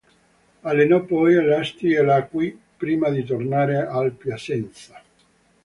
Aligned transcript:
Allenò 0.69 0.97
poi 1.09 1.35
l'Asti 1.47 1.91
e 1.91 2.01
l'Acqui, 2.01 2.59
prima 2.75 3.09
di 3.11 3.23
tornare 3.23 3.85
al 3.85 4.11
Piacenza. 4.13 4.99